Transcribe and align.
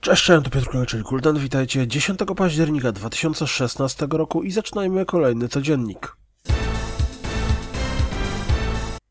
Cześć, 0.00 0.24
cześć, 0.24 0.44
to 0.44 0.50
Piotr 0.50 0.86
czyli 0.86 1.02
Kuldan. 1.02 1.38
Witajcie 1.38 1.86
10 1.86 2.18
października 2.36 2.92
2016 2.92 4.06
roku 4.10 4.42
i 4.42 4.50
zaczynajmy 4.50 5.06
kolejny 5.06 5.48
codziennik. 5.48 6.16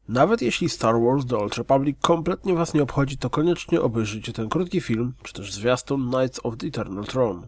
Nawet 0.07 0.41
jeśli 0.41 0.69
Star 0.69 0.95
Wars 1.01 1.25
The 1.25 1.37
Old 1.37 1.57
Republic 1.57 1.97
kompletnie 2.01 2.53
Was 2.53 2.73
nie 2.73 2.83
obchodzi, 2.83 3.17
to 3.17 3.29
koniecznie 3.29 3.81
obejrzyjcie 3.81 4.33
ten 4.33 4.49
krótki 4.49 4.81
film, 4.81 5.13
czy 5.23 5.33
też 5.33 5.53
zwiastun 5.53 6.11
Knights 6.11 6.39
of 6.43 6.57
the 6.57 6.67
Eternal 6.67 7.05
Throne. 7.05 7.47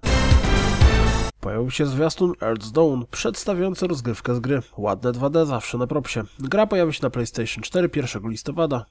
Pojawił 1.39 1.71
się 1.71 1.85
zwiastun 1.85 2.31
Earth's 2.31 2.71
Dawn, 2.71 3.01
przedstawiający 3.11 3.87
rozgrywkę 3.87 4.35
z 4.35 4.39
gry. 4.39 4.61
Ładne 4.77 5.11
2D 5.11 5.45
zawsze 5.45 5.77
na 5.77 5.87
propsie. 5.87 6.23
Gra 6.39 6.67
pojawi 6.67 6.93
się 6.93 7.03
na 7.03 7.09
PlayStation 7.09 7.63
4 7.63 7.89
1 7.95 8.29
listopada. 8.29 8.85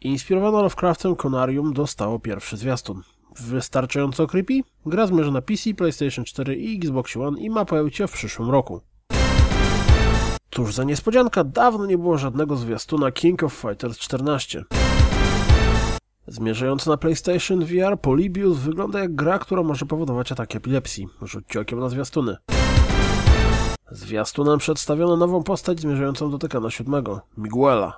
Inspirowana 0.00 0.62
Lovecraftem 0.62 1.16
Conarium 1.16 1.72
dostało 1.72 2.18
pierwszy 2.18 2.56
zwiastun. 2.56 3.02
Wystarczająco 3.40 4.26
creepy? 4.26 4.60
Gra 4.86 5.06
zmierza 5.06 5.30
na 5.30 5.42
PC, 5.42 5.74
PlayStation 5.74 6.24
4 6.24 6.56
i 6.56 6.76
Xbox 6.76 7.16
One 7.16 7.40
i 7.40 7.50
ma 7.50 7.64
pojawić 7.64 7.96
się 7.96 8.06
w 8.06 8.12
przyszłym 8.12 8.50
roku. 8.50 8.80
Cóż 10.50 10.74
za 10.74 10.84
niespodzianka, 10.84 11.44
dawno 11.44 11.86
nie 11.86 11.98
było 11.98 12.18
żadnego 12.18 12.56
zwiastuna 12.56 13.10
King 13.10 13.42
of 13.42 13.52
Fighters 13.52 13.98
14. 13.98 14.64
Zmierzający 16.26 16.88
na 16.88 16.96
PlayStation 16.96 17.64
VR 17.64 18.00
Polybius 18.00 18.58
wygląda 18.58 19.00
jak 19.00 19.14
gra, 19.14 19.38
która 19.38 19.62
może 19.62 19.86
powodować 19.86 20.32
ataki 20.32 20.56
epilepsji. 20.56 21.08
Rzućcie 21.22 21.60
okiem 21.60 21.80
na 21.80 21.88
zwiastuny. 21.88 22.36
Zwiastunem 23.90 24.58
przedstawiono 24.58 25.16
nową 25.16 25.42
postać 25.42 25.80
zmierzającą 25.80 26.30
do 26.30 26.38
Tekana 26.38 26.70
7, 26.70 27.04
Miguela. 27.38 27.96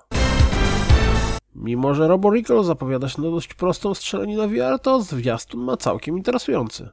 Mimo, 1.55 1.95
że 1.95 2.09
Robo 2.09 2.31
Recall 2.31 2.65
zapowiada 2.65 3.09
się 3.09 3.23
na 3.23 3.31
dość 3.31 3.55
prostą 3.55 3.95
strzelaninę 3.95 4.49
VR, 4.49 4.79
to 4.83 5.03
zwiastun 5.03 5.61
ma 5.61 5.77
całkiem 5.77 6.17
interesujący. 6.17 6.89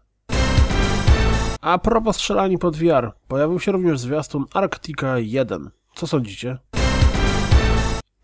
A 1.61 1.77
propos 1.77 2.15
strzelani 2.15 2.57
pod 2.57 2.75
VR, 2.75 3.11
pojawił 3.27 3.59
się 3.59 3.71
również 3.71 3.99
zwiastun 3.99 4.45
Arctica 4.53 5.19
1. 5.19 5.69
Co 5.95 6.07
sądzicie? 6.07 6.57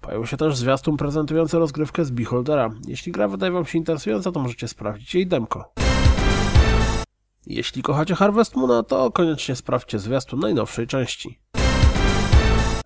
Pojawił 0.01 0.25
się 0.25 0.37
też 0.37 0.57
zwiastun 0.57 0.97
prezentujący 0.97 1.59
rozgrywkę 1.59 2.05
z 2.05 2.11
Beholdera. 2.11 2.69
Jeśli 2.87 3.11
gra 3.11 3.27
wydaje 3.27 3.51
wam 3.51 3.65
się 3.65 3.77
interesująca, 3.77 4.31
to 4.31 4.39
możecie 4.39 4.67
sprawdzić 4.67 5.15
jej 5.15 5.27
demko. 5.27 5.73
Jeśli 7.47 7.81
kochacie 7.81 8.15
Harvest 8.15 8.55
Moona, 8.55 8.83
to 8.83 9.11
koniecznie 9.11 9.55
sprawdźcie 9.55 9.99
zwiastun 9.99 10.39
najnowszej 10.39 10.87
części. 10.87 11.39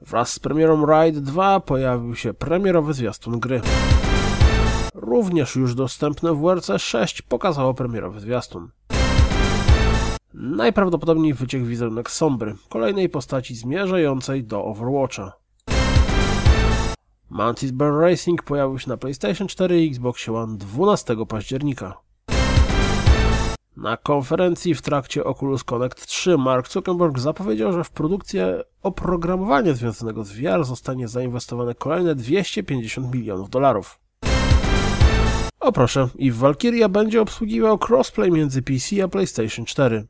Wraz 0.09 0.33
z 0.33 0.39
premierą 0.39 0.85
Ride 0.85 1.21
2 1.21 1.59
pojawił 1.59 2.15
się 2.15 2.33
premierowy 2.33 2.93
zwiastun 2.93 3.39
gry. 3.39 3.61
Również 4.93 5.55
już 5.55 5.75
dostępne 5.75 6.35
WRC 6.35 6.69
6 6.77 7.21
pokazało 7.21 7.73
premierowy 7.73 8.19
zwiastun. 8.19 8.69
Najprawdopodobniej 10.33 11.33
wyciekł 11.33 11.65
wizerunek 11.65 12.11
Sombry, 12.11 12.55
kolejnej 12.69 13.09
postaci 13.09 13.55
zmierzającej 13.55 14.43
do 14.43 14.65
Overwatcha. 14.65 15.33
Mantis 17.29 17.71
Bear 17.71 17.93
Racing 17.93 18.43
pojawił 18.43 18.79
się 18.79 18.89
na 18.89 18.97
PlayStation 18.97 19.47
4 19.47 19.85
i 19.85 19.89
Xbox 19.89 20.29
One 20.29 20.57
12 20.57 21.15
października. 21.27 22.08
Na 23.81 23.97
konferencji 23.97 24.75
w 24.75 24.81
trakcie 24.81 25.23
Oculus 25.23 25.63
Connect 25.63 26.07
3 26.07 26.37
Mark 26.37 26.71
Zuckerberg 26.71 27.19
zapowiedział, 27.19 27.73
że 27.73 27.83
w 27.83 27.91
produkcję 27.91 28.63
oprogramowania 28.83 29.73
związanego 29.73 30.23
z 30.23 30.31
VR 30.31 30.63
zostanie 30.63 31.07
zainwestowane 31.07 31.75
kolejne 31.75 32.15
250 32.15 33.13
milionów 33.13 33.49
dolarów. 33.49 33.99
O 35.59 35.71
proszę, 35.71 36.09
i 36.15 36.31
Valkyria 36.31 36.89
będzie 36.89 37.21
obsługiwał 37.21 37.79
crossplay 37.89 38.31
między 38.31 38.61
PC 38.61 39.03
a 39.03 39.07
PlayStation 39.07 39.65
4. 39.65 40.07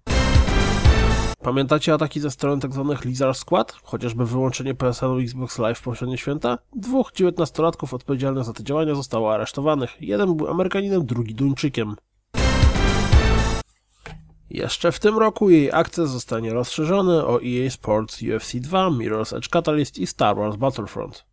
Pamiętacie 1.43 1.93
ataki 1.93 2.19
ze 2.19 2.31
strony 2.31 2.61
tzw. 2.61 2.93
Tak 2.95 3.05
Lizard 3.05 3.37
Squad? 3.37 3.71
Chociażby 3.83 4.25
wyłączenie 4.25 4.75
PSN-u 4.75 5.19
Xbox 5.19 5.59
Live 5.59 5.79
w 5.79 5.83
poprzednie 5.83 6.17
święta? 6.17 6.57
Dwóch 6.75 7.11
19-latków 7.11 7.93
odpowiedzialnych 7.93 8.43
za 8.43 8.53
te 8.53 8.63
działania 8.63 8.95
zostało 8.95 9.33
aresztowanych. 9.33 10.01
Jeden 10.01 10.35
był 10.35 10.47
Amerykaninem, 10.47 11.05
drugi 11.05 11.35
Duńczykiem. 11.35 11.95
Jeszcze 14.49 14.91
w 14.91 14.99
tym 14.99 15.17
roku 15.17 15.49
jej 15.49 15.71
akces 15.71 16.09
zostanie 16.09 16.53
rozszerzony 16.53 17.25
o 17.25 17.39
EA 17.43 17.69
Sports 17.69 18.21
UFC 18.21 18.55
2, 18.55 18.89
Mirror's 18.89 19.37
Edge 19.37 19.49
Catalyst 19.49 19.97
i 19.97 20.07
Star 20.07 20.35
Wars 20.35 20.55
Battlefront. 20.55 21.25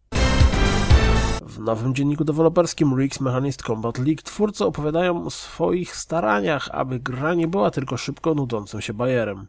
W 1.43 1.61
nowym 1.61 1.95
dzienniku 1.95 2.25
deweloperskim 2.25 2.99
Rigs 2.99 3.21
Mechanist 3.21 3.63
Combat 3.63 3.99
League 3.99 4.23
twórcy 4.23 4.65
opowiadają 4.65 5.25
o 5.25 5.31
swoich 5.31 5.97
staraniach, 5.97 6.69
aby 6.73 7.01
gra 7.01 7.35
nie 7.35 7.49
była 7.49 7.71
tylko 7.71 7.97
szybko 7.97 8.35
nudzącym 8.35 8.81
się 8.81 8.95
bajerem. 8.95 9.47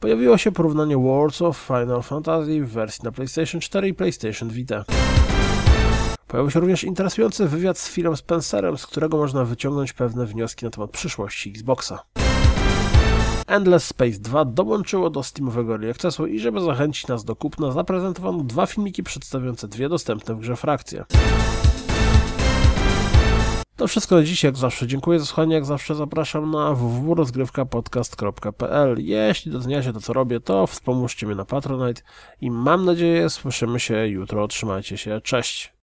Pojawiło 0.00 0.38
się 0.38 0.52
porównanie 0.52 0.96
Worlds 0.96 1.42
of 1.42 1.56
Final 1.56 2.02
Fantasy 2.02 2.64
w 2.64 2.72
wersji 2.72 3.04
na 3.04 3.12
PlayStation 3.12 3.60
4 3.60 3.88
i 3.88 3.94
PlayStation 3.94 4.48
Vita. 4.48 4.84
Pojawił 6.34 6.50
się 6.50 6.60
również 6.60 6.84
interesujący 6.84 7.48
wywiad 7.48 7.78
z 7.78 7.90
Philem 7.90 8.16
Spencerem, 8.16 8.78
z 8.78 8.86
którego 8.86 9.16
można 9.16 9.44
wyciągnąć 9.44 9.92
pewne 9.92 10.26
wnioski 10.26 10.64
na 10.64 10.70
temat 10.70 10.90
przyszłości 10.90 11.50
Xboxa. 11.50 12.04
Endless 13.46 13.84
Space 13.84 14.18
2 14.18 14.44
dołączyło 14.44 15.10
do 15.10 15.22
Steamowego 15.22 15.72
Early 15.72 15.90
Accessu 15.90 16.26
i 16.26 16.38
żeby 16.38 16.60
zachęcić 16.60 17.06
nas 17.06 17.24
do 17.24 17.36
kupna 17.36 17.70
zaprezentowano 17.70 18.44
dwa 18.44 18.66
filmiki 18.66 19.02
przedstawiające 19.02 19.68
dwie 19.68 19.88
dostępne 19.88 20.34
w 20.34 20.38
grze 20.38 20.56
frakcje. 20.56 21.04
To 23.76 23.88
wszystko 23.88 24.16
na 24.16 24.22
dziś, 24.22 24.44
jak 24.44 24.56
zawsze. 24.56 24.86
Dziękuję 24.86 25.18
za 25.18 25.26
słuchanie, 25.26 25.54
jak 25.54 25.64
zawsze 25.64 25.94
zapraszam 25.94 26.50
na 26.50 26.74
www.rozgrywkapodcast.pl 26.74 28.96
Jeśli 28.98 29.52
doceniacie 29.52 29.92
to, 29.92 30.00
co 30.00 30.12
robię, 30.12 30.40
to 30.40 30.66
wspomóżcie 30.66 31.26
mnie 31.26 31.36
na 31.36 31.44
Patronite 31.44 32.02
i 32.40 32.50
mam 32.50 32.84
nadzieję 32.84 33.30
słyszymy 33.30 33.80
się 33.80 34.08
jutro. 34.08 34.48
Trzymajcie 34.48 34.96
się, 34.96 35.20
cześć! 35.20 35.72